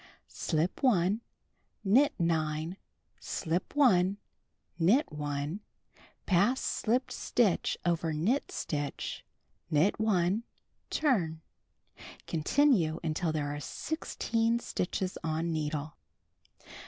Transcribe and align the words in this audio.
Slip 0.27 0.81
1, 0.81 1.21
knit 1.83 2.15
9, 2.19 2.75
slip 3.19 3.75
1, 3.75 4.17
knit 4.79 5.11
1, 5.11 5.59
pass 6.25 6.59
slipped 6.59 7.11
stitch 7.11 7.77
over 7.85 8.11
knit 8.11 8.51
stitch, 8.51 9.23
knit 9.69 9.99
1, 9.99 10.41
turn. 10.89 11.41
Continue 12.25 12.99
until 13.03 13.31
there 13.31 13.53
are 13.53 13.59
16 13.59 14.57
stitches 14.57 15.19
on 15.23 15.53
needle. 15.53 15.93